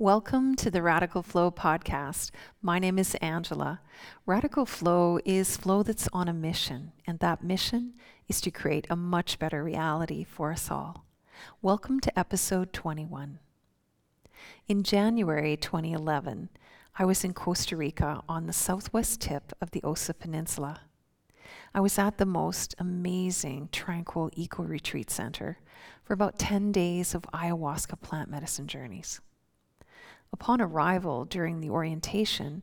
Welcome 0.00 0.56
to 0.56 0.70
the 0.70 0.80
Radical 0.80 1.22
Flow 1.22 1.50
podcast. 1.50 2.30
My 2.62 2.78
name 2.78 2.98
is 2.98 3.16
Angela. 3.16 3.82
Radical 4.24 4.64
Flow 4.64 5.18
is 5.26 5.58
flow 5.58 5.82
that's 5.82 6.08
on 6.10 6.26
a 6.26 6.32
mission, 6.32 6.92
and 7.06 7.18
that 7.18 7.44
mission 7.44 7.92
is 8.26 8.40
to 8.40 8.50
create 8.50 8.86
a 8.88 8.96
much 8.96 9.38
better 9.38 9.62
reality 9.62 10.24
for 10.24 10.52
us 10.52 10.70
all. 10.70 11.04
Welcome 11.60 12.00
to 12.00 12.18
episode 12.18 12.72
21. 12.72 13.40
In 14.68 14.82
January 14.84 15.58
2011, 15.58 16.48
I 16.98 17.04
was 17.04 17.22
in 17.22 17.34
Costa 17.34 17.76
Rica 17.76 18.22
on 18.26 18.46
the 18.46 18.54
southwest 18.54 19.20
tip 19.20 19.52
of 19.60 19.72
the 19.72 19.82
Osa 19.82 20.14
Peninsula. 20.14 20.80
I 21.74 21.80
was 21.80 21.98
at 21.98 22.16
the 22.16 22.24
most 22.24 22.74
amazing, 22.78 23.68
tranquil 23.70 24.30
eco 24.32 24.62
retreat 24.62 25.10
center 25.10 25.58
for 26.02 26.14
about 26.14 26.38
10 26.38 26.72
days 26.72 27.14
of 27.14 27.24
ayahuasca 27.34 28.00
plant 28.00 28.30
medicine 28.30 28.66
journeys. 28.66 29.20
Upon 30.32 30.60
arrival 30.60 31.24
during 31.24 31.60
the 31.60 31.70
orientation, 31.70 32.62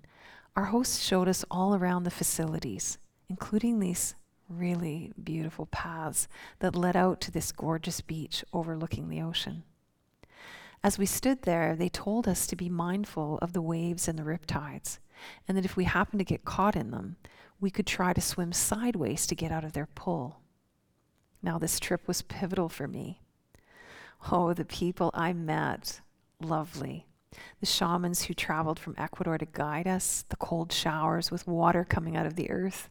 our 0.55 0.65
host 0.65 1.01
showed 1.01 1.27
us 1.27 1.45
all 1.51 1.75
around 1.75 2.03
the 2.03 2.11
facilities, 2.11 2.97
including 3.29 3.79
these 3.79 4.15
really 4.49 5.11
beautiful 5.21 5.65
paths 5.67 6.27
that 6.59 6.75
led 6.75 6.95
out 6.95 7.19
to 7.21 7.31
this 7.31 7.51
gorgeous 7.51 8.01
beach 8.01 8.43
overlooking 8.53 9.09
the 9.09 9.21
ocean. 9.21 9.63
As 10.83 10.97
we 10.97 11.05
stood 11.05 11.41
there, 11.41 11.75
they 11.75 11.89
told 11.89 12.27
us 12.27 12.47
to 12.47 12.55
be 12.55 12.69
mindful 12.69 13.39
of 13.41 13.53
the 13.53 13.61
waves 13.61 14.07
and 14.07 14.17
the 14.17 14.23
riptides, 14.23 14.99
and 15.47 15.57
that 15.57 15.65
if 15.65 15.75
we 15.75 15.83
happened 15.83 16.19
to 16.19 16.25
get 16.25 16.45
caught 16.45 16.75
in 16.75 16.91
them, 16.91 17.17
we 17.59 17.71
could 17.71 17.87
try 17.87 18.13
to 18.13 18.21
swim 18.21 18.53
sideways 18.53 19.25
to 19.27 19.35
get 19.35 19.51
out 19.51 19.63
of 19.63 19.73
their 19.73 19.87
pull. 19.95 20.39
Now, 21.41 21.57
this 21.57 21.79
trip 21.79 22.07
was 22.07 22.21
pivotal 22.21 22.69
for 22.69 22.87
me. 22.87 23.21
Oh, 24.31 24.53
the 24.53 24.65
people 24.65 25.11
I 25.13 25.33
met, 25.33 26.01
lovely, 26.41 27.05
the 27.59 27.65
shamans 27.65 28.23
who 28.23 28.33
traveled 28.33 28.79
from 28.79 28.95
Ecuador 28.97 29.37
to 29.37 29.45
guide 29.45 29.87
us, 29.87 30.25
the 30.29 30.35
cold 30.35 30.71
showers 30.71 31.31
with 31.31 31.47
water 31.47 31.83
coming 31.83 32.15
out 32.15 32.25
of 32.25 32.35
the 32.35 32.49
earth, 32.49 32.89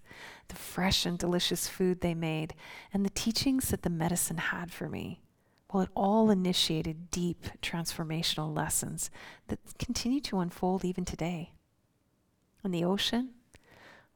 the 0.49 0.57
fresh 0.57 1.07
and 1.07 1.19
delicious 1.19 1.69
food 1.69 2.01
they 2.01 2.15
made, 2.15 2.55
and 2.93 3.05
the 3.05 3.11
teachings 3.11 3.69
that 3.71 3.83
the 3.83 3.91
medicine 3.91 4.39
had 4.39 4.73
for 4.73 4.89
me. 4.89 5.21
Well, 5.73 5.83
it 5.83 5.91
all 5.95 6.31
initiated 6.31 7.11
deep 7.11 7.47
transformational 7.61 8.55
lessons 8.55 9.11
that 9.49 9.59
continue 9.79 10.21
to 10.23 10.39
unfold 10.39 10.85
even 10.85 11.05
today. 11.05 11.53
And 12.63 12.73
the 12.73 12.85
ocean, 12.85 13.31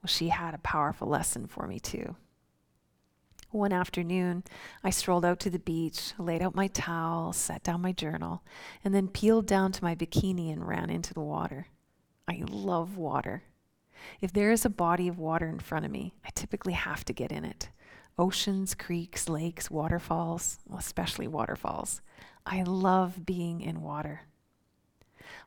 well, 0.03 0.09
she 0.09 0.29
had 0.29 0.55
a 0.55 0.59
powerful 0.59 1.09
lesson 1.09 1.47
for 1.47 1.67
me 1.67 1.81
too. 1.81 2.17
One 3.53 3.73
afternoon, 3.73 4.45
I 4.85 4.91
strolled 4.91 5.25
out 5.25 5.41
to 5.41 5.51
the 5.51 5.59
beach, 5.59 6.13
laid 6.19 6.41
out 6.41 6.55
my 6.55 6.69
towel, 6.69 7.33
set 7.33 7.65
down 7.65 7.81
my 7.81 7.91
journal, 7.91 8.45
and 8.85 8.95
then 8.95 9.09
peeled 9.09 9.47
down 9.47 9.73
to 9.73 9.83
my 9.83 9.97
bikini 9.97 10.53
and 10.53 10.67
ran 10.67 10.89
into 10.89 11.13
the 11.13 11.21
water. 11.21 11.67
I 12.29 12.45
love 12.49 12.97
water. 12.97 13.43
If 14.21 14.33
there 14.33 14.53
is 14.53 14.65
a 14.65 14.71
body 14.71 15.09
of 15.09 15.19
water 15.19 15.49
in 15.49 15.59
front 15.59 15.85
of 15.85 15.91
me, 15.91 16.15
I 16.25 16.29
typically 16.33 16.75
have 16.75 17.05
to 17.07 17.13
get 17.13 17.33
in 17.33 17.45
it. 17.45 17.71
Oceans, 18.17 18.73
creeks, 18.75 19.29
lakes, 19.29 19.69
waterfalls, 19.69 20.59
especially 20.77 21.27
waterfalls. 21.27 22.03
I 22.47 22.63
love 22.63 23.27
being 23.27 23.63
in 23.63 23.83
water. 23.83 24.23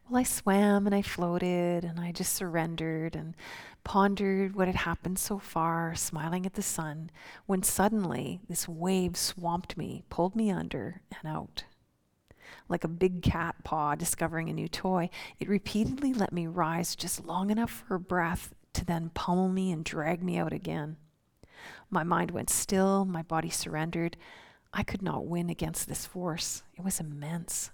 Well, 0.10 0.20
I 0.20 0.24
swam 0.24 0.86
and 0.86 0.94
I 0.94 1.02
floated 1.02 1.86
and 1.86 2.00
I 2.00 2.12
just 2.12 2.34
surrendered 2.34 3.16
and 3.16 3.36
pondered 3.84 4.56
what 4.56 4.68
had 4.68 4.76
happened 4.76 5.18
so 5.18 5.40
far, 5.40 5.96
smiling 5.96 6.46
at 6.46 6.54
the 6.54 6.62
sun, 6.62 7.10
when 7.46 7.64
suddenly 7.64 8.42
this 8.50 8.68
wave 8.68 9.16
swamped 9.16 9.78
me, 9.78 10.04
pulled 10.10 10.36
me 10.36 10.52
under 10.52 11.02
and 11.22 11.34
out. 11.34 11.64
Like 12.68 12.84
a 12.84 12.90
big 12.90 13.22
cat 13.22 13.56
paw 13.64 13.96
discovering 13.96 14.50
a 14.50 14.54
new 14.54 14.68
toy, 14.68 15.10
it 15.40 15.50
repeatedly 15.50 16.14
let 16.14 16.34
me 16.34 16.48
rise 16.48 16.96
just 16.96 17.26
long 17.26 17.50
enough 17.50 17.84
for 17.88 17.96
a 17.96 18.00
breath 18.00 18.54
to 18.74 18.86
then 18.86 19.10
pummel 19.14 19.50
me 19.50 19.72
and 19.72 19.86
drag 19.86 20.22
me 20.22 20.38
out 20.38 20.54
again. 20.54 20.98
My 21.90 22.04
mind 22.04 22.32
went 22.32 22.50
still, 22.50 23.06
my 23.06 23.22
body 23.22 23.50
surrendered. 23.50 24.18
I 24.74 24.84
could 24.84 25.02
not 25.02 25.28
win 25.28 25.50
against 25.50 25.88
this 25.88 26.06
force. 26.06 26.64
It 26.76 26.84
was 26.84 27.00
immense. 27.00 27.72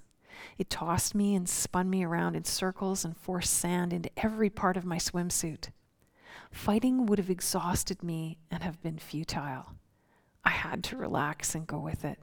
It 0.57 0.69
tossed 0.69 1.16
me 1.16 1.35
and 1.35 1.47
spun 1.47 1.89
me 1.89 2.03
around 2.03 2.35
in 2.35 2.44
circles 2.44 3.03
and 3.05 3.16
forced 3.16 3.53
sand 3.53 3.94
into 3.94 4.11
every 4.17 4.50
part 4.50 4.77
of 4.77 4.85
my 4.85 4.97
swimsuit. 4.97 5.69
Fighting 6.51 7.05
would 7.05 7.19
have 7.19 7.29
exhausted 7.29 8.03
me 8.03 8.38
and 8.50 8.63
have 8.63 8.81
been 8.81 8.97
futile. 8.97 9.73
I 10.44 10.50
had 10.50 10.83
to 10.85 10.97
relax 10.97 11.53
and 11.53 11.67
go 11.67 11.79
with 11.79 12.03
it. 12.05 12.19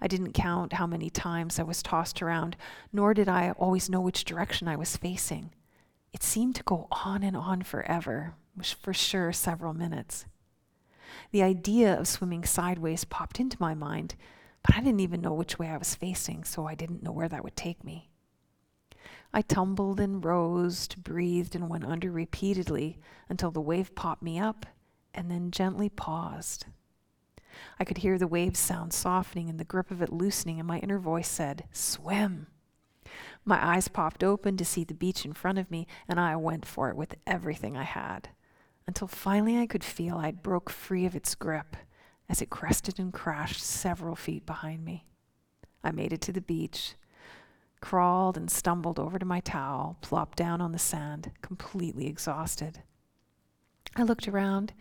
I 0.00 0.06
didn't 0.06 0.32
count 0.32 0.74
how 0.74 0.86
many 0.86 1.10
times 1.10 1.58
I 1.58 1.62
was 1.62 1.82
tossed 1.82 2.20
around, 2.20 2.56
nor 2.92 3.14
did 3.14 3.28
I 3.28 3.52
always 3.52 3.88
know 3.88 4.00
which 4.00 4.24
direction 4.24 4.68
I 4.68 4.76
was 4.76 4.96
facing. 4.96 5.50
It 6.12 6.22
seemed 6.22 6.54
to 6.56 6.62
go 6.62 6.86
on 6.90 7.22
and 7.22 7.36
on 7.36 7.62
forever, 7.62 8.34
for 8.80 8.94
sure 8.94 9.32
several 9.32 9.74
minutes. 9.74 10.26
The 11.30 11.42
idea 11.42 11.98
of 11.98 12.08
swimming 12.08 12.44
sideways 12.44 13.04
popped 13.04 13.40
into 13.40 13.56
my 13.60 13.74
mind, 13.74 14.16
but 14.66 14.76
I 14.76 14.80
didn't 14.80 15.00
even 15.00 15.20
know 15.20 15.32
which 15.32 15.58
way 15.58 15.68
I 15.68 15.76
was 15.76 15.94
facing, 15.94 16.42
so 16.42 16.66
I 16.66 16.74
didn't 16.74 17.02
know 17.02 17.12
where 17.12 17.28
that 17.28 17.44
would 17.44 17.56
take 17.56 17.84
me. 17.84 18.10
I 19.32 19.42
tumbled 19.42 20.00
and 20.00 20.24
rose, 20.24 20.88
breathed, 20.88 21.54
and 21.54 21.68
went 21.68 21.84
under 21.84 22.10
repeatedly 22.10 22.98
until 23.28 23.52
the 23.52 23.60
wave 23.60 23.94
popped 23.94 24.22
me 24.22 24.40
up 24.40 24.66
and 25.14 25.30
then 25.30 25.52
gently 25.52 25.88
paused. 25.88 26.66
I 27.78 27.84
could 27.84 27.98
hear 27.98 28.18
the 28.18 28.26
wave's 28.26 28.58
sound 28.58 28.92
softening 28.92 29.48
and 29.48 29.60
the 29.60 29.64
grip 29.64 29.92
of 29.92 30.02
it 30.02 30.12
loosening, 30.12 30.58
and 30.58 30.66
my 30.66 30.78
inner 30.80 30.98
voice 30.98 31.28
said, 31.28 31.64
Swim. 31.70 32.48
My 33.44 33.64
eyes 33.64 33.86
popped 33.86 34.24
open 34.24 34.56
to 34.56 34.64
see 34.64 34.82
the 34.82 34.94
beach 34.94 35.24
in 35.24 35.32
front 35.32 35.58
of 35.58 35.70
me, 35.70 35.86
and 36.08 36.18
I 36.18 36.34
went 36.34 36.66
for 36.66 36.90
it 36.90 36.96
with 36.96 37.14
everything 37.24 37.76
I 37.76 37.84
had, 37.84 38.30
until 38.86 39.06
finally 39.06 39.58
I 39.58 39.66
could 39.66 39.84
feel 39.84 40.16
I'd 40.16 40.42
broke 40.42 40.70
free 40.70 41.06
of 41.06 41.14
its 41.14 41.36
grip 41.36 41.76
as 42.28 42.42
it 42.42 42.50
crested 42.50 42.98
and 42.98 43.12
crashed 43.12 43.62
several 43.62 44.16
feet 44.16 44.44
behind 44.46 44.84
me. 44.84 45.06
I 45.84 45.90
made 45.92 46.12
it 46.12 46.20
to 46.22 46.32
the 46.32 46.40
beach, 46.40 46.94
crawled 47.80 48.36
and 48.36 48.50
stumbled 48.50 48.98
over 48.98 49.18
to 49.18 49.26
my 49.26 49.40
towel, 49.40 49.96
plopped 50.00 50.36
down 50.36 50.60
on 50.60 50.72
the 50.72 50.78
sand, 50.78 51.32
completely 51.42 52.06
exhausted. 52.06 52.80
I 53.94 54.02
looked 54.02 54.28
around. 54.28 54.72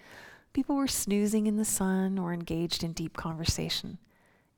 People 0.54 0.76
were 0.76 0.88
snoozing 0.88 1.48
in 1.48 1.58
the 1.58 1.66
sun 1.66 2.18
or 2.18 2.34
engaged 2.34 2.84
in 2.84 2.94
deep 2.94 3.16
conversation. 3.16 4.00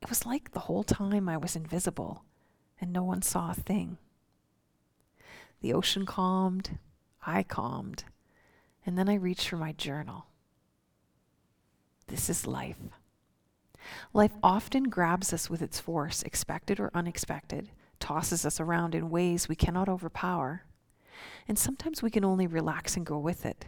It 0.01 0.09
was 0.09 0.25
like 0.25 0.51
the 0.51 0.61
whole 0.61 0.83
time 0.83 1.27
I 1.27 1.37
was 1.37 1.55
invisible 1.55 2.23
and 2.79 2.93
no 2.93 3.03
one 3.03 3.21
saw 3.21 3.51
a 3.51 3.55
thing. 3.55 3.97
The 5.61 5.73
ocean 5.73 6.05
calmed, 6.05 6.77
I 7.25 7.43
calmed, 7.43 8.03
and 8.85 8.97
then 8.97 9.09
I 9.09 9.15
reached 9.15 9.49
for 9.49 9.57
my 9.57 9.71
journal. 9.71 10.27
This 12.07 12.29
is 12.29 12.47
life. 12.47 12.77
Life 14.13 14.33
often 14.41 14.85
grabs 14.85 15.33
us 15.33 15.49
with 15.49 15.61
its 15.61 15.79
force, 15.79 16.23
expected 16.23 16.79
or 16.79 16.91
unexpected, 16.93 17.69
tosses 17.99 18.45
us 18.45 18.59
around 18.59 18.95
in 18.95 19.09
ways 19.09 19.47
we 19.47 19.55
cannot 19.55 19.89
overpower. 19.89 20.63
And 21.47 21.57
sometimes 21.57 22.01
we 22.01 22.09
can 22.09 22.23
only 22.23 22.47
relax 22.47 22.95
and 22.95 23.05
go 23.05 23.17
with 23.17 23.45
it. 23.45 23.65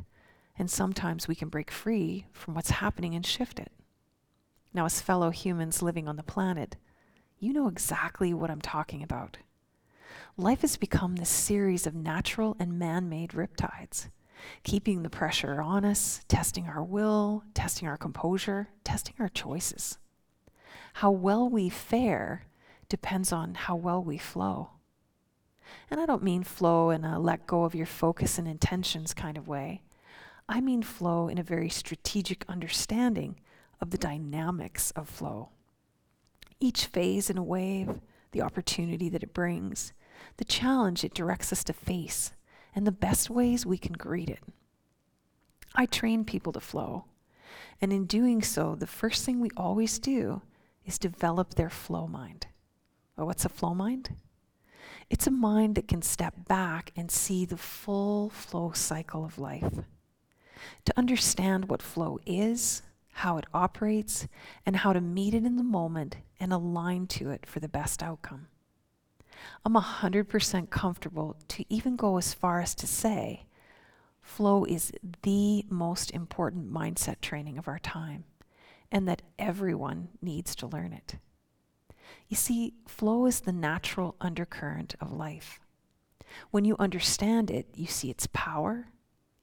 And 0.58 0.70
sometimes 0.70 1.28
we 1.28 1.36
can 1.36 1.50
break 1.50 1.72
free 1.72 2.26
from 2.32 2.54
what's 2.54 2.70
happening 2.70 3.16
and 3.16 3.26
shift 3.26 3.60
it. 3.60 3.72
Now, 4.74 4.86
as 4.86 5.02
fellow 5.02 5.32
humans 5.32 5.82
living 5.82 6.08
on 6.08 6.16
the 6.16 6.24
planet, 6.24 6.76
you 7.40 7.54
know 7.54 7.68
exactly 7.68 8.34
what 8.34 8.52
I'm 8.52 8.62
talking 8.62 9.02
about. 9.02 9.38
Life 10.38 10.62
has 10.62 10.78
become 10.78 11.16
this 11.16 11.30
series 11.30 11.88
of 11.88 11.96
natural 11.96 12.56
and 12.60 12.78
man 12.78 13.10
made 13.10 13.32
riptides 13.32 14.10
keeping 14.64 15.04
the 15.04 15.10
pressure 15.10 15.62
on 15.62 15.86
us, 15.86 16.22
testing 16.28 16.68
our 16.68 16.84
will, 16.84 17.44
testing 17.54 17.88
our 17.88 17.98
composure, 17.98 18.70
testing 18.84 19.16
our 19.20 19.30
choices. 19.30 19.98
How 20.96 21.12
well 21.12 21.50
we 21.50 21.70
fare 21.70 22.46
depends 22.88 23.32
on 23.32 23.54
how 23.54 23.76
well 23.76 24.04
we 24.04 24.18
flow. 24.18 24.72
And 25.92 26.00
I 26.00 26.06
don't 26.06 26.24
mean 26.24 26.44
flow 26.44 26.90
in 26.90 27.06
a 27.06 27.20
let 27.20 27.46
go 27.46 27.64
of 27.64 27.76
your 27.76 27.86
focus 27.86 28.38
and 28.38 28.48
intentions 28.48 29.14
kind 29.14 29.38
of 29.38 29.48
way. 29.48 29.84
I 30.48 30.62
mean 30.62 30.82
flow 30.82 31.28
in 31.28 31.38
a 31.38 31.44
very 31.44 31.70
strategic 31.70 32.44
understanding 32.50 33.40
of 33.80 33.92
the 33.92 33.98
dynamics 33.98 34.92
of 34.92 35.08
flow. 35.08 35.50
Each 36.60 36.86
phase 36.86 37.30
in 37.30 37.38
a 37.38 37.44
wave, 37.44 38.02
the 38.32 38.42
opportunity 38.42 39.10
that 39.10 39.24
it 39.24 39.34
brings, 39.34 39.94
the 40.38 40.46
challenge 40.46 41.04
it 41.04 41.14
directs 41.14 41.54
us 41.54 41.64
to 41.66 41.74
face, 41.74 42.34
and 42.76 42.86
the 42.86 42.92
best 42.92 43.30
ways 43.30 43.66
we 43.66 43.78
can 43.78 43.94
greet 43.94 44.30
it. 44.30 44.40
I 45.76 45.86
train 45.86 46.26
people 46.26 46.54
to 46.54 46.60
flow, 46.60 47.06
and 47.82 47.94
in 47.94 48.06
doing 48.06 48.42
so, 48.42 48.76
the 48.76 48.88
first 48.88 49.26
thing 49.26 49.40
we 49.40 49.50
always 49.56 50.00
do 50.00 50.42
is 50.86 50.98
develop 50.98 51.54
their 51.54 51.70
flow 51.70 52.08
mind. 52.08 52.48
Well, 53.16 53.28
what's 53.28 53.46
a 53.46 53.50
flow 53.50 53.74
mind? 53.74 54.16
It's 55.10 55.28
a 55.28 55.32
mind 55.32 55.76
that 55.76 55.88
can 55.88 56.02
step 56.02 56.34
back 56.48 56.92
and 56.96 57.10
see 57.10 57.46
the 57.46 57.58
full 57.58 58.30
flow 58.30 58.72
cycle 58.74 59.26
of 59.26 59.40
life. 59.40 59.80
To 60.86 60.98
understand 60.98 61.70
what 61.70 61.82
flow 61.82 62.20
is, 62.26 62.82
how 63.14 63.38
it 63.38 63.46
operates, 63.54 64.28
and 64.66 64.78
how 64.78 64.94
to 64.94 65.02
meet 65.02 65.34
it 65.34 65.46
in 65.46 65.58
the 65.58 65.64
moment 65.64 66.18
and 66.40 66.54
align 66.54 67.08
to 67.08 67.32
it 67.32 67.46
for 67.46 67.60
the 67.60 67.68
best 67.68 68.04
outcome. 68.04 68.48
I'm 69.66 69.74
100% 69.74 70.70
comfortable 70.70 71.36
to 71.50 71.66
even 71.70 71.96
go 71.96 72.18
as 72.18 72.34
far 72.34 72.62
as 72.62 72.76
to 72.76 72.88
say 72.88 73.46
flow 74.22 74.64
is 74.64 74.92
the 75.24 75.66
most 75.70 76.12
important 76.12 76.72
mindset 76.72 77.20
training 77.20 77.58
of 77.58 77.68
our 77.68 77.80
time 77.80 78.26
and 78.92 79.08
that 79.08 79.22
everyone 79.38 80.10
needs 80.22 80.56
to 80.56 80.68
learn 80.68 80.94
it. 80.94 81.16
You 82.28 82.38
see, 82.38 82.74
flow 82.88 83.26
is 83.26 83.42
the 83.42 83.52
natural 83.52 84.16
undercurrent 84.22 84.96
of 85.02 85.12
life. 85.12 85.60
When 86.52 86.66
you 86.66 86.76
understand 86.78 87.50
it, 87.50 87.68
you 87.74 87.88
see 87.88 88.10
its 88.10 88.28
power, 88.32 88.90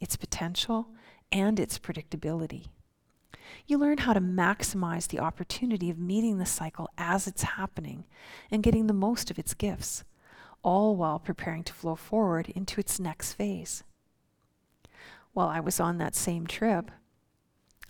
its 0.01 0.17
potential, 0.17 0.89
and 1.33 1.59
its 1.59 1.79
predictability. 1.79 2.67
You 3.67 3.79
learn 3.79 3.99
how 3.99 4.13
to 4.13 4.21
maximize 4.21 5.09
the 5.09 5.21
opportunity 5.21 5.91
of 5.91 5.99
meeting 5.99 6.39
the 6.39 6.47
cycle 6.47 6.89
as 6.97 7.27
it's 7.27 7.43
happening 7.43 8.05
and 8.51 8.63
getting 8.63 8.87
the 8.87 8.93
most 8.93 9.31
of 9.31 9.39
its 9.39 9.55
gifts, 9.55 10.05
all 10.63 10.97
while 10.97 11.19
preparing 11.19 11.65
to 11.65 11.73
flow 11.73 11.97
forward 11.97 12.49
into 12.51 12.81
its 12.81 12.99
next 13.01 13.33
phase. 13.35 13.85
While 15.33 15.49
I 15.49 15.61
was 15.61 15.81
on 15.81 15.99
that 15.99 16.15
same 16.15 16.47
trip, 16.47 16.91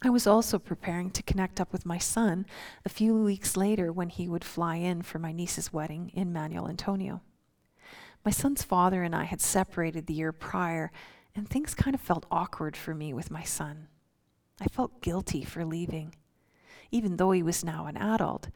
I 0.02 0.10
was 0.10 0.26
also 0.26 0.58
preparing 0.58 1.10
to 1.12 1.22
connect 1.22 1.60
up 1.60 1.72
with 1.72 1.86
my 1.86 1.98
son 1.98 2.46
a 2.84 2.90
few 2.90 3.14
weeks 3.14 3.56
later 3.56 3.90
when 3.90 4.10
he 4.10 4.28
would 4.28 4.44
fly 4.44 4.76
in 4.76 5.02
for 5.02 5.18
my 5.18 5.32
niece's 5.32 5.72
wedding 5.72 6.10
in 6.14 6.32
Manuel 6.32 6.68
Antonio. 6.68 7.22
My 8.24 8.30
son's 8.30 8.62
father 8.62 9.02
and 9.02 9.14
I 9.14 9.24
had 9.24 9.40
separated 9.40 10.06
the 10.06 10.14
year 10.14 10.32
prior, 10.32 10.90
and 11.34 11.48
things 11.48 11.74
kind 11.74 11.94
of 11.94 12.00
felt 12.00 12.26
awkward 12.30 12.76
for 12.76 12.94
me 12.94 13.14
with 13.14 13.30
my 13.30 13.42
son. 13.42 13.88
I 14.60 14.66
felt 14.66 15.02
guilty 15.02 15.44
for 15.44 15.64
leaving. 15.64 16.14
Even 16.90 17.16
though 17.16 17.32
he 17.32 17.42
was 17.42 17.64
now 17.64 17.86
an 17.86 17.96
adult, 17.96 18.48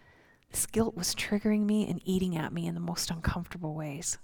this 0.50 0.66
guilt 0.66 0.96
was 0.96 1.14
triggering 1.14 1.66
me 1.66 1.88
and 1.88 2.00
eating 2.04 2.36
at 2.36 2.52
me 2.52 2.66
in 2.66 2.74
the 2.74 2.80
most 2.80 3.10
uncomfortable 3.10 3.74
ways. 3.74 4.18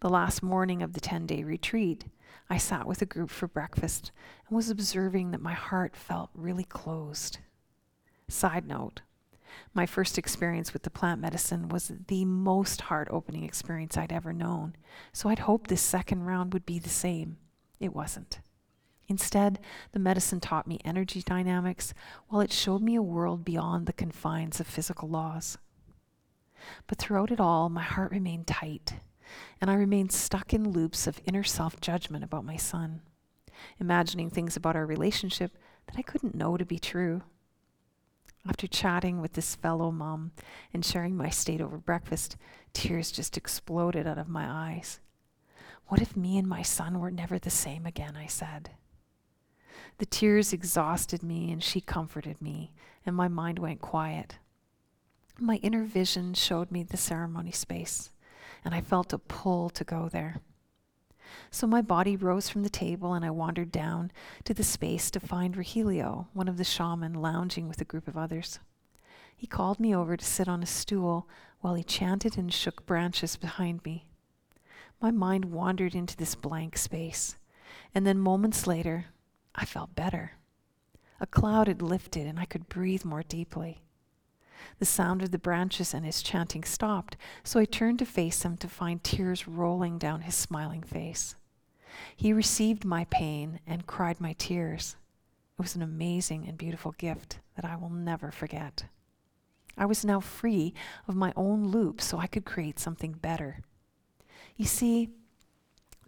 The 0.00 0.08
last 0.08 0.42
morning 0.42 0.82
of 0.82 0.92
the 0.92 1.00
10 1.00 1.26
day 1.26 1.44
retreat, 1.44 2.06
I 2.48 2.58
sat 2.58 2.86
with 2.86 3.02
a 3.02 3.06
group 3.06 3.30
for 3.30 3.48
breakfast 3.48 4.12
and 4.48 4.56
was 4.56 4.70
observing 4.70 5.30
that 5.30 5.40
my 5.40 5.54
heart 5.54 5.96
felt 5.96 6.30
really 6.34 6.64
closed. 6.64 7.38
Side 8.28 8.66
note 8.66 9.02
my 9.74 9.86
first 9.86 10.18
experience 10.18 10.72
with 10.72 10.82
the 10.82 10.90
plant 10.90 11.20
medicine 11.20 11.68
was 11.68 11.92
the 12.08 12.24
most 12.24 12.82
heart 12.82 13.08
opening 13.10 13.44
experience 13.44 13.96
I'd 13.96 14.12
ever 14.12 14.32
known, 14.32 14.76
so 15.12 15.28
I'd 15.28 15.40
hoped 15.40 15.68
this 15.68 15.82
second 15.82 16.24
round 16.24 16.52
would 16.52 16.66
be 16.66 16.78
the 16.78 16.88
same. 16.88 17.38
It 17.80 17.94
wasn't. 17.94 18.40
Instead, 19.08 19.60
the 19.92 19.98
medicine 19.98 20.40
taught 20.40 20.66
me 20.66 20.80
energy 20.84 21.22
dynamics 21.22 21.94
while 22.28 22.40
it 22.40 22.52
showed 22.52 22.82
me 22.82 22.96
a 22.96 23.02
world 23.02 23.44
beyond 23.44 23.86
the 23.86 23.92
confines 23.92 24.58
of 24.58 24.66
physical 24.66 25.08
laws. 25.08 25.58
But 26.86 26.98
throughout 26.98 27.30
it 27.30 27.40
all, 27.40 27.68
my 27.68 27.82
heart 27.82 28.10
remained 28.10 28.46
tight, 28.46 28.94
and 29.60 29.70
I 29.70 29.74
remained 29.74 30.10
stuck 30.10 30.52
in 30.52 30.70
loops 30.70 31.06
of 31.06 31.20
inner 31.24 31.44
self 31.44 31.80
judgment 31.80 32.24
about 32.24 32.44
my 32.44 32.56
son, 32.56 33.02
imagining 33.78 34.30
things 34.30 34.56
about 34.56 34.74
our 34.74 34.86
relationship 34.86 35.56
that 35.86 35.98
I 35.98 36.02
couldn't 36.02 36.34
know 36.34 36.56
to 36.56 36.64
be 36.64 36.78
true. 36.78 37.22
After 38.48 38.66
chatting 38.66 39.20
with 39.20 39.32
this 39.32 39.54
fellow 39.56 39.90
mom 39.90 40.32
and 40.72 40.84
sharing 40.84 41.16
my 41.16 41.30
state 41.30 41.60
over 41.60 41.78
breakfast, 41.78 42.36
tears 42.72 43.10
just 43.10 43.36
exploded 43.36 44.06
out 44.06 44.18
of 44.18 44.28
my 44.28 44.46
eyes. 44.48 45.00
What 45.88 46.00
if 46.00 46.16
me 46.16 46.38
and 46.38 46.48
my 46.48 46.62
son 46.62 46.98
were 46.98 47.10
never 47.10 47.38
the 47.38 47.50
same 47.50 47.86
again? 47.86 48.16
I 48.16 48.26
said. 48.26 48.70
The 49.98 50.06
tears 50.06 50.52
exhausted 50.52 51.22
me, 51.22 51.50
and 51.50 51.62
she 51.62 51.80
comforted 51.80 52.40
me, 52.42 52.72
and 53.04 53.16
my 53.16 53.28
mind 53.28 53.58
went 53.58 53.80
quiet. 53.80 54.38
My 55.38 55.56
inner 55.56 55.84
vision 55.84 56.34
showed 56.34 56.70
me 56.70 56.82
the 56.82 56.96
ceremony 56.96 57.52
space, 57.52 58.10
and 58.64 58.74
I 58.74 58.80
felt 58.80 59.12
a 59.12 59.18
pull 59.18 59.70
to 59.70 59.84
go 59.84 60.08
there. 60.08 60.40
So 61.50 61.66
my 61.66 61.82
body 61.82 62.16
rose 62.16 62.48
from 62.48 62.62
the 62.62 62.68
table, 62.68 63.14
and 63.14 63.24
I 63.24 63.30
wandered 63.30 63.72
down 63.72 64.12
to 64.44 64.54
the 64.54 64.64
space 64.64 65.10
to 65.10 65.20
find 65.20 65.56
Rogelio, 65.56 66.26
one 66.32 66.48
of 66.48 66.56
the 66.56 66.64
shaman, 66.64 67.14
lounging 67.14 67.68
with 67.68 67.80
a 67.80 67.84
group 67.84 68.06
of 68.06 68.16
others. 68.16 68.58
He 69.36 69.46
called 69.46 69.80
me 69.80 69.94
over 69.94 70.16
to 70.16 70.24
sit 70.24 70.48
on 70.48 70.62
a 70.62 70.66
stool 70.66 71.28
while 71.60 71.74
he 71.74 71.84
chanted 71.84 72.38
and 72.38 72.52
shook 72.52 72.86
branches 72.86 73.36
behind 73.36 73.84
me. 73.84 74.06
My 75.00 75.10
mind 75.10 75.46
wandered 75.46 75.94
into 75.94 76.16
this 76.16 76.34
blank 76.34 76.78
space, 76.78 77.36
and 77.94 78.06
then 78.06 78.18
moments 78.18 78.66
later, 78.66 79.06
I 79.56 79.64
felt 79.64 79.94
better. 79.94 80.32
A 81.18 81.26
cloud 81.26 81.66
had 81.66 81.82
lifted 81.82 82.26
and 82.26 82.38
I 82.38 82.44
could 82.44 82.68
breathe 82.68 83.04
more 83.04 83.22
deeply. 83.22 83.82
The 84.78 84.84
sound 84.84 85.22
of 85.22 85.30
the 85.30 85.38
branches 85.38 85.94
and 85.94 86.04
his 86.04 86.22
chanting 86.22 86.64
stopped, 86.64 87.16
so 87.42 87.58
I 87.58 87.64
turned 87.64 87.98
to 88.00 88.06
face 88.06 88.42
him 88.42 88.56
to 88.58 88.68
find 88.68 89.02
tears 89.02 89.48
rolling 89.48 89.98
down 89.98 90.22
his 90.22 90.34
smiling 90.34 90.82
face. 90.82 91.36
He 92.14 92.32
received 92.32 92.84
my 92.84 93.06
pain 93.06 93.60
and 93.66 93.86
cried 93.86 94.20
my 94.20 94.34
tears. 94.34 94.96
It 95.58 95.62
was 95.62 95.74
an 95.74 95.82
amazing 95.82 96.46
and 96.46 96.58
beautiful 96.58 96.92
gift 96.92 97.40
that 97.54 97.64
I 97.64 97.76
will 97.76 97.90
never 97.90 98.30
forget. 98.30 98.84
I 99.78 99.86
was 99.86 100.04
now 100.04 100.20
free 100.20 100.74
of 101.08 101.16
my 101.16 101.32
own 101.36 101.68
loop 101.68 102.00
so 102.00 102.18
I 102.18 102.26
could 102.26 102.44
create 102.44 102.78
something 102.78 103.12
better. 103.12 103.62
You 104.56 104.66
see, 104.66 105.10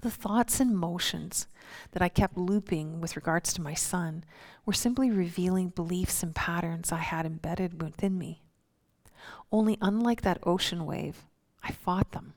the 0.00 0.10
thoughts 0.10 0.60
and 0.60 0.76
motions 0.76 1.48
that 1.90 2.02
I 2.02 2.08
kept 2.08 2.38
looping 2.38 3.00
with 3.00 3.16
regards 3.16 3.52
to 3.54 3.60
my 3.60 3.74
son 3.74 4.24
were 4.64 4.72
simply 4.72 5.10
revealing 5.10 5.70
beliefs 5.70 6.22
and 6.22 6.34
patterns 6.34 6.92
I 6.92 6.98
had 6.98 7.26
embedded 7.26 7.82
within 7.82 8.16
me. 8.16 8.42
Only, 9.50 9.76
unlike 9.80 10.22
that 10.22 10.38
ocean 10.44 10.86
wave, 10.86 11.26
I 11.64 11.72
fought 11.72 12.12
them. 12.12 12.34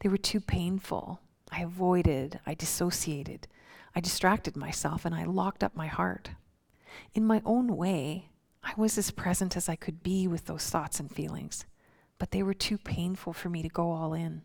They 0.00 0.08
were 0.08 0.16
too 0.16 0.40
painful. 0.40 1.20
I 1.50 1.62
avoided, 1.62 2.38
I 2.46 2.54
dissociated, 2.54 3.48
I 3.96 4.00
distracted 4.00 4.56
myself, 4.56 5.04
and 5.04 5.14
I 5.14 5.24
locked 5.24 5.64
up 5.64 5.74
my 5.74 5.86
heart. 5.88 6.30
In 7.14 7.26
my 7.26 7.42
own 7.44 7.76
way, 7.76 8.28
I 8.62 8.72
was 8.76 8.98
as 8.98 9.10
present 9.10 9.56
as 9.56 9.68
I 9.68 9.74
could 9.74 10.02
be 10.02 10.28
with 10.28 10.44
those 10.44 10.68
thoughts 10.70 11.00
and 11.00 11.10
feelings, 11.10 11.64
but 12.18 12.30
they 12.30 12.42
were 12.42 12.54
too 12.54 12.78
painful 12.78 13.32
for 13.32 13.48
me 13.48 13.62
to 13.62 13.68
go 13.68 13.90
all 13.90 14.12
in. 14.12 14.42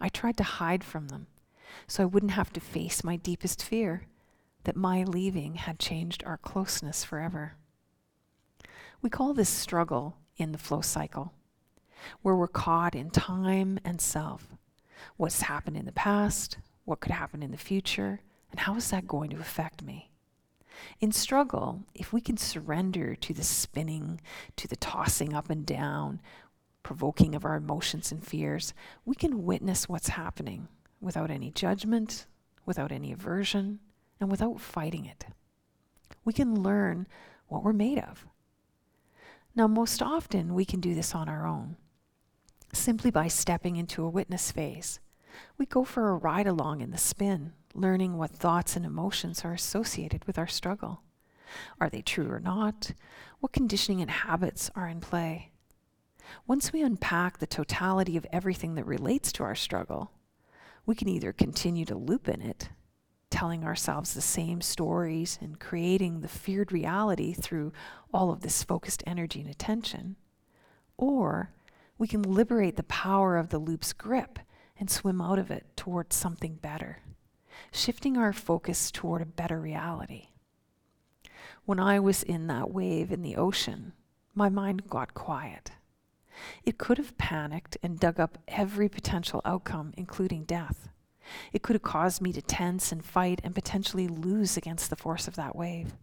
I 0.00 0.08
tried 0.08 0.36
to 0.36 0.44
hide 0.44 0.84
from 0.84 1.08
them 1.08 1.26
so 1.86 2.02
I 2.02 2.06
wouldn't 2.06 2.32
have 2.32 2.52
to 2.54 2.60
face 2.60 3.04
my 3.04 3.16
deepest 3.16 3.62
fear 3.62 4.06
that 4.64 4.76
my 4.76 5.04
leaving 5.04 5.56
had 5.56 5.78
changed 5.78 6.22
our 6.24 6.36
closeness 6.36 7.04
forever. 7.04 7.54
We 9.00 9.10
call 9.10 9.34
this 9.34 9.48
struggle 9.48 10.16
in 10.36 10.52
the 10.52 10.58
flow 10.58 10.80
cycle, 10.80 11.32
where 12.22 12.36
we're 12.36 12.48
caught 12.48 12.94
in 12.94 13.10
time 13.10 13.78
and 13.84 14.00
self. 14.00 14.54
What's 15.16 15.42
happened 15.42 15.76
in 15.76 15.86
the 15.86 15.92
past? 15.92 16.58
What 16.84 17.00
could 17.00 17.12
happen 17.12 17.42
in 17.42 17.50
the 17.50 17.56
future? 17.56 18.20
And 18.50 18.60
how 18.60 18.76
is 18.76 18.90
that 18.90 19.08
going 19.08 19.30
to 19.30 19.40
affect 19.40 19.82
me? 19.82 20.10
In 21.00 21.12
struggle, 21.12 21.84
if 21.94 22.12
we 22.12 22.20
can 22.20 22.36
surrender 22.36 23.14
to 23.16 23.34
the 23.34 23.44
spinning, 23.44 24.20
to 24.56 24.68
the 24.68 24.76
tossing 24.76 25.34
up 25.34 25.50
and 25.50 25.66
down, 25.66 26.20
provoking 26.82 27.34
of 27.34 27.44
our 27.44 27.56
emotions 27.56 28.10
and 28.10 28.24
fears, 28.24 28.74
we 29.04 29.14
can 29.14 29.44
witness 29.44 29.88
what's 29.88 30.08
happening 30.08 30.68
without 31.02 31.30
any 31.30 31.50
judgment, 31.50 32.26
without 32.64 32.92
any 32.92 33.12
aversion, 33.12 33.80
and 34.20 34.30
without 34.30 34.60
fighting 34.60 35.04
it. 35.04 35.26
We 36.24 36.32
can 36.32 36.62
learn 36.62 37.06
what 37.48 37.64
we're 37.64 37.72
made 37.72 37.98
of. 37.98 38.26
Now, 39.54 39.66
most 39.66 40.00
often 40.00 40.54
we 40.54 40.64
can 40.64 40.80
do 40.80 40.94
this 40.94 41.14
on 41.14 41.28
our 41.28 41.46
own, 41.46 41.76
simply 42.72 43.10
by 43.10 43.28
stepping 43.28 43.76
into 43.76 44.04
a 44.04 44.08
witness 44.08 44.50
phase. 44.50 45.00
We 45.58 45.66
go 45.66 45.84
for 45.84 46.08
a 46.08 46.16
ride 46.16 46.46
along 46.46 46.80
in 46.80 46.90
the 46.90 46.98
spin, 46.98 47.52
learning 47.74 48.16
what 48.16 48.30
thoughts 48.30 48.76
and 48.76 48.86
emotions 48.86 49.44
are 49.44 49.52
associated 49.52 50.24
with 50.24 50.38
our 50.38 50.46
struggle. 50.46 51.02
Are 51.80 51.90
they 51.90 52.00
true 52.00 52.30
or 52.30 52.40
not? 52.40 52.92
What 53.40 53.52
conditioning 53.52 54.00
and 54.00 54.10
habits 54.10 54.70
are 54.74 54.88
in 54.88 55.00
play? 55.00 55.50
Once 56.46 56.72
we 56.72 56.82
unpack 56.82 57.38
the 57.38 57.46
totality 57.46 58.16
of 58.16 58.26
everything 58.32 58.74
that 58.76 58.86
relates 58.86 59.32
to 59.32 59.42
our 59.42 59.54
struggle, 59.54 60.12
we 60.86 60.94
can 60.94 61.08
either 61.08 61.32
continue 61.32 61.84
to 61.84 61.96
loop 61.96 62.28
in 62.28 62.40
it, 62.40 62.70
telling 63.30 63.64
ourselves 63.64 64.12
the 64.12 64.20
same 64.20 64.60
stories 64.60 65.38
and 65.40 65.60
creating 65.60 66.20
the 66.20 66.28
feared 66.28 66.72
reality 66.72 67.32
through 67.32 67.72
all 68.12 68.30
of 68.30 68.40
this 68.40 68.62
focused 68.62 69.02
energy 69.06 69.40
and 69.40 69.50
attention, 69.50 70.16
or 70.96 71.50
we 71.98 72.06
can 72.06 72.22
liberate 72.22 72.76
the 72.76 72.82
power 72.84 73.36
of 73.36 73.48
the 73.48 73.58
loop's 73.58 73.92
grip 73.92 74.38
and 74.78 74.90
swim 74.90 75.20
out 75.20 75.38
of 75.38 75.50
it 75.50 75.66
towards 75.76 76.16
something 76.16 76.56
better, 76.56 76.98
shifting 77.70 78.16
our 78.16 78.32
focus 78.32 78.90
toward 78.90 79.22
a 79.22 79.26
better 79.26 79.60
reality. 79.60 80.28
When 81.64 81.78
I 81.78 82.00
was 82.00 82.22
in 82.24 82.48
that 82.48 82.72
wave 82.72 83.12
in 83.12 83.22
the 83.22 83.36
ocean, 83.36 83.92
my 84.34 84.48
mind 84.48 84.88
got 84.88 85.14
quiet. 85.14 85.70
It 86.64 86.78
could 86.78 86.98
have 86.98 87.18
panicked 87.18 87.76
and 87.82 87.98
dug 87.98 88.18
up 88.18 88.38
every 88.48 88.88
potential 88.88 89.40
outcome, 89.44 89.92
including 89.96 90.44
death. 90.44 90.88
It 91.52 91.62
could 91.62 91.74
have 91.74 91.82
caused 91.82 92.20
me 92.20 92.32
to 92.32 92.42
tense 92.42 92.92
and 92.92 93.04
fight 93.04 93.40
and 93.44 93.54
potentially 93.54 94.08
lose 94.08 94.56
against 94.56 94.90
the 94.90 94.96
force 94.96 95.28
of 95.28 95.36
that 95.36 95.56
wave. 95.56 95.94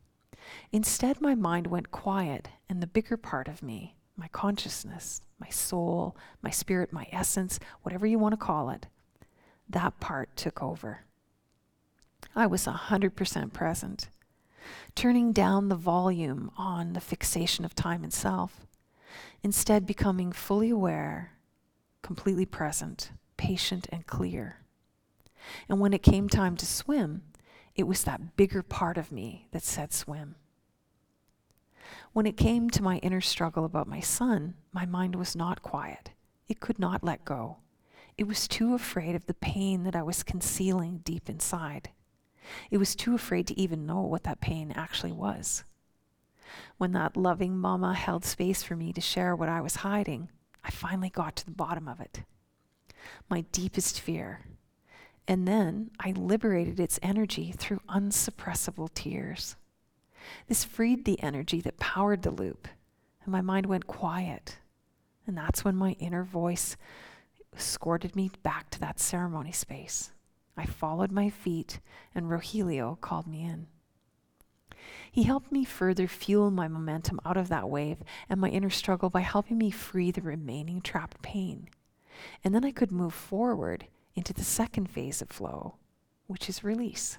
Instead, 0.71 1.21
my 1.21 1.36
mind 1.36 1.67
went 1.67 1.91
quiet, 1.91 2.50
and 2.67 2.81
the 2.81 2.88
bigger 2.88 3.17
part 3.17 3.48
of 3.48 3.62
me, 3.62 3.95
my 4.15 4.27
consciousness, 4.29 5.21
my 5.39 5.50
soul, 5.50 6.15
my 6.41 6.50
spirit, 6.50 6.91
my 6.91 7.07
essence, 7.12 7.59
whatever 7.83 8.05
you 8.05 8.19
want 8.19 8.33
to 8.33 8.38
call 8.38 8.69
it, 8.69 8.88
that 9.69 10.00
part 10.00 10.36
took 10.36 10.62
over. 10.62 11.01
I 12.36 12.48
was 12.48 12.65
100% 12.65 13.53
present, 13.53 14.09
turning 14.95 15.31
down 15.31 15.69
the 15.69 15.75
volume 15.75 16.51
on 16.57 16.93
the 16.93 17.01
fixation 17.01 17.65
of 17.65 17.75
time 17.75 18.03
and 18.03 18.13
self, 18.13 18.65
instead, 19.44 19.86
becoming 19.86 20.32
fully 20.32 20.70
aware, 20.70 21.34
completely 22.01 22.46
present, 22.46 23.12
patient, 23.38 23.88
and 23.92 24.06
clear. 24.06 24.58
And 25.68 25.80
when 25.80 25.94
it 25.94 26.04
came 26.04 26.30
time 26.30 26.58
to 26.58 26.66
swim, 26.66 27.24
it 27.75 27.88
was 27.88 28.04
that 28.04 28.36
bigger 28.36 28.62
part 28.62 28.98
of 28.98 29.12
me 29.12 29.48
that 29.51 29.63
said 29.63 29.94
swim. 29.94 30.36
When 32.13 32.25
it 32.25 32.38
came 32.38 32.70
to 32.72 32.84
my 32.84 32.98
inner 32.98 33.22
struggle 33.22 33.66
about 33.66 33.88
my 33.88 34.00
son, 34.00 34.56
my 34.72 34.86
mind 34.86 35.16
was 35.16 35.36
not 35.36 35.62
quiet. 35.62 36.12
It 36.48 36.60
could 36.60 36.80
not 36.80 37.04
let 37.04 37.25
go. 37.25 37.58
It 38.18 38.28
was 38.28 38.48
too 38.48 38.74
afraid 38.74 39.16
of 39.16 39.28
the 39.28 39.34
pain 39.34 39.84
that 39.84 39.96
I 39.96 40.01
was 40.01 40.24
concealing 40.24 41.00
deep 41.00 41.30
inside. 41.30 41.92
It 42.70 42.78
was 42.78 42.96
too 42.96 43.16
afraid 43.16 43.48
to 43.48 43.60
even 43.60 43.86
know 43.86 44.01
what 44.01 44.24
that 44.24 44.42
pain 44.42 44.74
actually 44.75 45.12
was. 45.12 45.63
When 46.77 46.91
that 46.94 47.18
loving 47.18 47.58
mama 47.58 47.94
held 47.94 48.25
space 48.25 48.63
for 48.63 48.75
me 48.75 48.94
to 48.94 49.01
share 49.01 49.36
what 49.36 49.50
I 49.50 49.62
was 49.62 49.77
hiding, 49.77 50.29
I 50.63 50.72
finally 50.72 51.10
got 51.10 51.36
to 51.38 51.46
the 51.46 51.51
bottom 51.51 51.88
of 51.88 52.00
it. 52.00 52.24
My 53.29 53.41
deepest 53.51 54.00
fear. 54.00 54.41
And 55.27 55.48
then 55.48 55.91
I 56.00 56.12
liberated 56.12 56.79
its 56.79 57.00
energy 57.03 57.53
through 57.56 57.82
unsuppressible 57.88 58.94
tears. 58.94 59.56
This 60.48 60.63
freed 60.63 61.06
the 61.06 61.22
energy 61.22 61.62
that 61.62 61.77
powered 61.77 62.24
the 62.24 62.32
loop, 62.32 62.68
and 63.24 63.32
my 63.32 63.41
mind 63.41 63.65
went 63.65 63.88
quiet. 63.88 64.58
And 65.27 65.38
that's 65.38 65.63
when 65.63 65.75
my 65.75 65.91
inner 66.00 66.24
voice 66.24 66.75
escorted 67.56 68.15
me 68.15 68.32
back 68.44 68.70
to 68.72 68.79
that 68.79 69.00
ceremony 69.00 69.51
space. 69.51 70.12
I 70.58 70.65
followed 70.65 71.12
my 71.12 71.29
feet, 71.29 71.79
and 72.13 72.25
Rogelio 72.25 73.00
called 73.00 73.27
me 73.27 73.44
in. 73.44 73.68
He 75.11 75.23
helped 75.23 75.51
me 75.51 75.65
further 75.65 76.07
fuel 76.07 76.51
my 76.51 76.67
momentum 76.67 77.19
out 77.25 77.38
of 77.38 77.49
that 77.49 77.69
wave 77.69 77.97
and 78.29 78.39
my 78.39 78.49
inner 78.49 78.69
struggle 78.69 79.09
by 79.09 79.21
helping 79.21 79.57
me 79.57 79.71
free 79.71 80.11
the 80.11 80.21
remaining 80.21 80.81
trapped 80.81 81.21
pain. 81.21 81.69
And 82.43 82.53
then 82.53 82.65
I 82.65 82.71
could 82.71 82.91
move 82.91 83.13
forward 83.13 83.88
into 84.15 84.33
the 84.33 84.43
second 84.43 84.89
phase 84.89 85.21
of 85.21 85.29
flow, 85.29 85.75
which 86.27 86.49
is 86.49 86.63
release. 86.63 87.17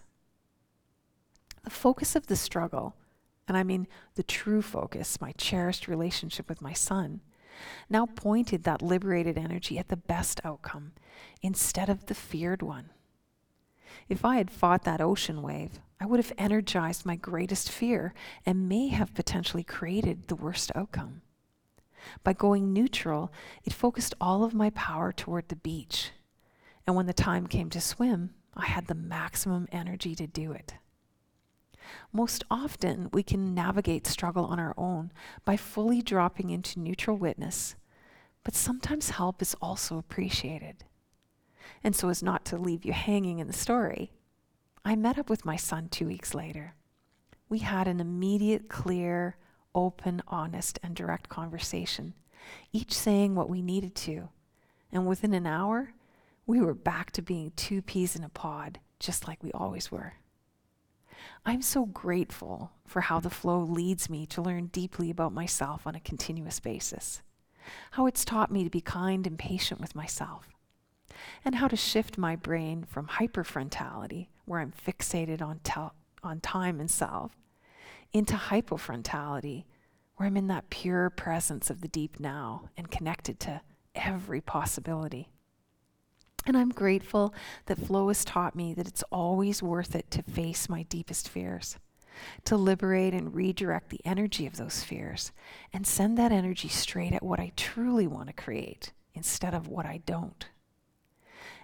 The 1.64 1.70
focus 1.70 2.16
of 2.16 2.26
the 2.26 2.36
struggle, 2.36 2.94
and 3.48 3.56
I 3.56 3.62
mean 3.62 3.86
the 4.14 4.22
true 4.22 4.62
focus, 4.62 5.20
my 5.20 5.32
cherished 5.32 5.88
relationship 5.88 6.48
with 6.48 6.62
my 6.62 6.72
son, 6.72 7.20
now 7.88 8.06
pointed 8.06 8.64
that 8.64 8.82
liberated 8.82 9.36
energy 9.36 9.78
at 9.78 9.88
the 9.88 9.96
best 9.96 10.40
outcome 10.44 10.92
instead 11.42 11.88
of 11.88 12.06
the 12.06 12.14
feared 12.14 12.62
one. 12.62 12.90
If 14.08 14.24
I 14.24 14.36
had 14.36 14.50
fought 14.50 14.84
that 14.84 15.00
ocean 15.00 15.42
wave, 15.42 15.80
I 16.00 16.06
would 16.06 16.18
have 16.18 16.32
energized 16.38 17.04
my 17.04 17.16
greatest 17.16 17.70
fear 17.70 18.14
and 18.46 18.68
may 18.68 18.88
have 18.88 19.14
potentially 19.14 19.62
created 19.62 20.28
the 20.28 20.36
worst 20.36 20.72
outcome. 20.74 21.22
By 22.24 22.32
going 22.32 22.72
neutral, 22.72 23.32
it 23.64 23.72
focused 23.72 24.14
all 24.20 24.42
of 24.42 24.54
my 24.54 24.70
power 24.70 25.12
toward 25.12 25.48
the 25.48 25.56
beach. 25.56 26.12
And 26.86 26.96
when 26.96 27.06
the 27.06 27.12
time 27.12 27.46
came 27.46 27.68
to 27.70 27.80
swim, 27.80 28.30
I 28.56 28.66
had 28.66 28.86
the 28.86 28.94
maximum 28.94 29.68
energy 29.70 30.14
to 30.14 30.26
do 30.26 30.52
it. 30.52 30.74
Most 32.12 32.44
often, 32.50 33.10
we 33.12 33.22
can 33.22 33.54
navigate 33.54 34.06
struggle 34.06 34.44
on 34.44 34.58
our 34.58 34.74
own 34.76 35.12
by 35.44 35.56
fully 35.56 36.02
dropping 36.02 36.50
into 36.50 36.80
neutral 36.80 37.16
witness, 37.16 37.74
but 38.44 38.54
sometimes 38.54 39.10
help 39.10 39.42
is 39.42 39.56
also 39.60 39.98
appreciated. 39.98 40.84
And 41.82 41.94
so, 41.94 42.08
as 42.08 42.22
not 42.22 42.44
to 42.46 42.56
leave 42.56 42.84
you 42.84 42.92
hanging 42.92 43.38
in 43.38 43.46
the 43.46 43.52
story, 43.52 44.12
I 44.84 44.96
met 44.96 45.18
up 45.18 45.28
with 45.28 45.44
my 45.44 45.56
son 45.56 45.88
two 45.88 46.06
weeks 46.06 46.34
later. 46.34 46.74
We 47.48 47.58
had 47.58 47.88
an 47.88 48.00
immediate, 48.00 48.68
clear, 48.68 49.36
open, 49.74 50.22
honest, 50.28 50.78
and 50.82 50.94
direct 50.94 51.28
conversation, 51.28 52.14
each 52.72 52.92
saying 52.92 53.34
what 53.34 53.50
we 53.50 53.62
needed 53.62 53.94
to. 53.96 54.28
And 54.92 55.06
within 55.06 55.34
an 55.34 55.46
hour, 55.46 55.92
we 56.46 56.60
were 56.60 56.74
back 56.74 57.12
to 57.12 57.22
being 57.22 57.52
two 57.56 57.82
peas 57.82 58.16
in 58.16 58.24
a 58.24 58.28
pod, 58.28 58.78
just 58.98 59.28
like 59.28 59.42
we 59.42 59.52
always 59.52 59.90
were. 59.90 60.14
I'm 61.44 61.62
so 61.62 61.86
grateful 61.86 62.72
for 62.86 63.02
how 63.02 63.20
the 63.20 63.30
flow 63.30 63.60
leads 63.60 64.10
me 64.10 64.26
to 64.26 64.42
learn 64.42 64.66
deeply 64.66 65.10
about 65.10 65.32
myself 65.32 65.86
on 65.86 65.94
a 65.94 66.00
continuous 66.00 66.60
basis, 66.60 67.22
how 67.92 68.06
it's 68.06 68.24
taught 68.24 68.50
me 68.50 68.64
to 68.64 68.70
be 68.70 68.80
kind 68.80 69.26
and 69.26 69.38
patient 69.38 69.80
with 69.80 69.94
myself, 69.94 70.48
and 71.44 71.56
how 71.56 71.68
to 71.68 71.76
shift 71.76 72.18
my 72.18 72.36
brain 72.36 72.84
from 72.88 73.06
hyperfrontality, 73.06 74.28
where 74.44 74.60
I'm 74.60 74.72
fixated 74.72 75.42
on, 75.42 75.60
tel- 75.64 75.94
on 76.22 76.40
time 76.40 76.80
and 76.80 76.90
self, 76.90 77.32
into 78.12 78.34
hypofrontality, 78.34 79.64
where 80.16 80.26
I'm 80.26 80.36
in 80.36 80.48
that 80.48 80.70
pure 80.70 81.10
presence 81.10 81.70
of 81.70 81.80
the 81.80 81.88
deep 81.88 82.20
now 82.20 82.68
and 82.76 82.90
connected 82.90 83.40
to 83.40 83.62
every 83.94 84.40
possibility. 84.40 85.28
And 86.46 86.56
I'm 86.56 86.70
grateful 86.70 87.34
that 87.66 87.78
Flow 87.78 88.08
has 88.08 88.24
taught 88.24 88.56
me 88.56 88.74
that 88.74 88.88
it's 88.88 89.04
always 89.10 89.62
worth 89.62 89.94
it 89.94 90.10
to 90.12 90.22
face 90.22 90.68
my 90.68 90.82
deepest 90.84 91.28
fears, 91.28 91.76
to 92.44 92.56
liberate 92.56 93.14
and 93.14 93.34
redirect 93.34 93.90
the 93.90 94.00
energy 94.04 94.46
of 94.46 94.56
those 94.56 94.82
fears, 94.82 95.32
and 95.72 95.86
send 95.86 96.16
that 96.18 96.32
energy 96.32 96.68
straight 96.68 97.12
at 97.12 97.22
what 97.22 97.40
I 97.40 97.52
truly 97.56 98.06
want 98.06 98.28
to 98.28 98.32
create 98.32 98.92
instead 99.14 99.54
of 99.54 99.68
what 99.68 99.86
I 99.86 100.00
don't. 100.06 100.46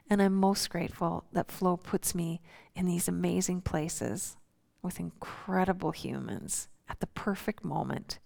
And 0.09 0.23
I'm 0.23 0.35
most 0.35 0.71
grateful 0.71 1.25
that 1.33 1.51
Flow 1.51 1.77
puts 1.77 2.15
me 2.15 2.41
in 2.75 2.87
these 2.87 3.09
amazing 3.09 3.63
places 3.63 4.37
with 4.83 5.01
incredible 5.01 5.91
humans 5.91 6.69
at 6.89 7.01
the 7.01 7.09
perfect 7.09 7.65
moment, 7.65 8.19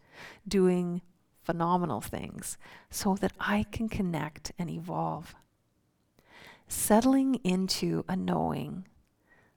doing 0.46 1.00
phenomenal 1.42 2.00
things 2.00 2.58
so 2.90 3.14
that 3.16 3.32
I 3.40 3.64
can 3.72 3.88
connect 3.88 4.52
and 4.58 4.68
evolve 4.68 5.34
settling 6.70 7.34
into 7.42 8.04
a 8.08 8.16
knowing 8.16 8.86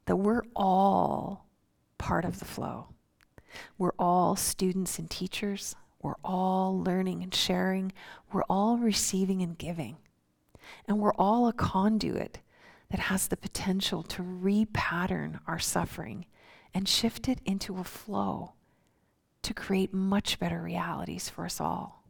that 0.06 0.15
we're 0.15 0.42
all 0.56 1.46
part 1.98 2.25
of 2.25 2.39
the 2.39 2.46
flow. 2.46 2.88
We're 3.77 3.94
all 4.00 4.36
students 4.36 4.98
and 4.98 5.10
teachers. 5.10 5.75
We're 6.01 6.15
all 6.24 6.84
learning 6.84 7.24
and 7.24 7.34
sharing. 7.34 7.94
We're 8.32 8.44
all 8.50 8.77
receiving 8.77 9.42
and 9.42 9.58
giving. 9.58 9.98
And 10.88 11.00
we're 11.00 11.13
all 11.13 11.48
a 11.48 11.53
conduit 11.53 12.39
that 12.89 13.00
has 13.00 13.27
the 13.27 13.38
potential 13.38 14.03
to 14.03 14.22
repattern 14.22 15.39
our 15.48 15.60
suffering 15.60 16.25
and 16.74 16.88
shift 16.88 17.27
it 17.27 17.39
into 17.46 17.77
a 17.77 17.84
flow 17.84 18.53
to 19.43 19.53
create 19.53 19.93
much 19.93 20.39
better 20.39 20.62
realities 20.62 21.29
for 21.29 21.46
us 21.46 21.60
all. 21.60 22.03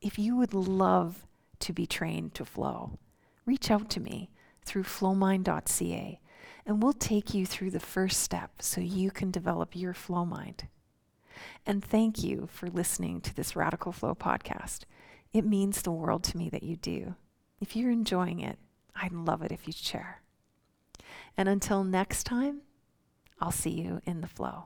If 0.00 0.18
you 0.18 0.36
would 0.36 0.54
love 0.54 1.26
to 1.60 1.72
be 1.72 1.86
trained 1.86 2.34
to 2.34 2.44
flow, 2.44 2.98
reach 3.44 3.70
out 3.70 3.88
to 3.90 4.00
me 4.00 4.30
through 4.64 4.82
flowmind.ca 4.82 6.20
and 6.66 6.82
we'll 6.82 6.92
take 6.92 7.32
you 7.32 7.46
through 7.46 7.70
the 7.70 7.80
first 7.80 8.20
step 8.20 8.60
so 8.60 8.80
you 8.80 9.10
can 9.10 9.30
develop 9.30 9.76
your 9.76 9.94
flow 9.94 10.24
mind. 10.24 10.66
And 11.64 11.84
thank 11.84 12.22
you 12.22 12.48
for 12.50 12.68
listening 12.68 13.20
to 13.22 13.34
this 13.34 13.54
Radical 13.54 13.92
Flow 13.92 14.14
podcast. 14.14 14.80
It 15.32 15.44
means 15.44 15.82
the 15.82 15.92
world 15.92 16.24
to 16.24 16.36
me 16.36 16.48
that 16.50 16.62
you 16.62 16.76
do. 16.76 17.14
If 17.60 17.74
you're 17.74 17.90
enjoying 17.90 18.40
it, 18.40 18.58
I'd 18.94 19.12
love 19.12 19.42
it 19.42 19.52
if 19.52 19.66
you'd 19.66 19.76
share. 19.76 20.22
And 21.36 21.48
until 21.48 21.84
next 21.84 22.24
time, 22.24 22.62
I'll 23.40 23.50
see 23.50 23.70
you 23.70 24.00
in 24.04 24.20
the 24.20 24.26
flow. 24.26 24.64